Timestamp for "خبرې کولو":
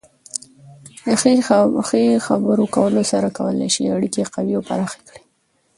2.27-3.01